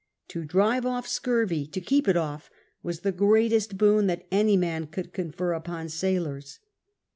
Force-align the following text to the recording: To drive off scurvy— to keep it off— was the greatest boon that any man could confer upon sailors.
To 0.29 0.43
drive 0.45 0.83
off 0.83 1.07
scurvy— 1.07 1.67
to 1.67 1.79
keep 1.79 2.07
it 2.07 2.17
off— 2.17 2.49
was 2.81 3.01
the 3.01 3.11
greatest 3.11 3.77
boon 3.77 4.07
that 4.07 4.25
any 4.31 4.57
man 4.57 4.87
could 4.87 5.13
confer 5.13 5.53
upon 5.53 5.89
sailors. 5.89 6.57